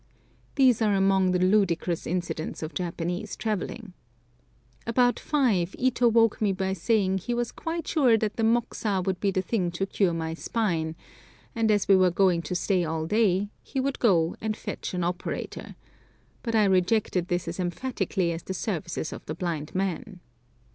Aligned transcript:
These 0.55 0.81
are 0.81 0.95
among 0.95 1.29
the 1.29 1.37
ludicrous 1.37 2.07
incidents 2.07 2.63
of 2.63 2.73
Japanese 2.73 3.35
travelling. 3.35 3.93
About 4.87 5.19
five 5.19 5.75
Ito 5.77 6.07
woke 6.07 6.41
me 6.41 6.53
by 6.53 6.73
saying 6.73 7.19
he 7.19 7.35
was 7.35 7.51
quite 7.51 7.87
sure 7.87 8.17
that 8.17 8.35
the 8.35 8.43
moxa 8.43 9.03
would 9.05 9.19
be 9.19 9.29
the 9.29 9.43
thing 9.43 9.69
to 9.73 9.85
cure 9.85 10.11
my 10.11 10.33
spine, 10.33 10.95
and, 11.53 11.69
as 11.69 11.87
we 11.87 11.95
were 11.95 12.09
going 12.09 12.41
to 12.41 12.55
stay 12.55 12.83
all 12.83 13.05
day, 13.05 13.49
he 13.61 13.79
would 13.79 13.99
go 13.99 14.35
and 14.41 14.57
fetch 14.57 14.95
an 14.95 15.03
operator; 15.03 15.75
but 16.41 16.55
I 16.55 16.63
rejected 16.63 17.27
this 17.27 17.47
as 17.47 17.59
emphatically 17.59 18.31
as 18.31 18.41
the 18.41 18.55
services 18.55 19.13
of 19.13 19.23
the 19.27 19.35
blind 19.35 19.75
man! 19.75 20.19